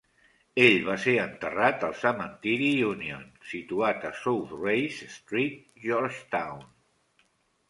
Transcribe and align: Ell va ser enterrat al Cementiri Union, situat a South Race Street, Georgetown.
Ell 0.67 0.77
va 0.85 0.93
ser 1.01 1.11
enterrat 1.23 1.85
al 1.87 1.93
Cementiri 2.03 2.69
Union, 2.93 3.27
situat 3.51 4.09
a 4.11 4.11
South 4.23 4.57
Race 4.63 5.11
Street, 5.19 5.61
Georgetown. 5.87 6.67